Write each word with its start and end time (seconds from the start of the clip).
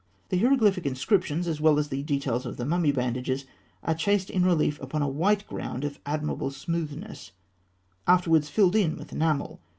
The 0.29 0.37
hieroglyphic 0.39 0.87
inscriptions 0.87 1.47
as 1.47 1.61
well 1.61 1.77
as 1.77 1.89
the 1.89 2.01
details 2.01 2.43
of 2.47 2.57
the 2.57 2.65
mummy 2.65 2.91
bandages 2.91 3.45
are 3.83 3.93
chased 3.93 4.31
in 4.31 4.43
relief 4.43 4.81
upon 4.81 5.03
a 5.03 5.07
white 5.07 5.45
ground 5.45 5.83
of 5.83 5.99
admirable 6.07 6.49
smoothness 6.49 7.33
afterwards 8.07 8.49
filled 8.49 8.75
in 8.75 8.97
with 8.97 9.13
enamel. 9.13 9.61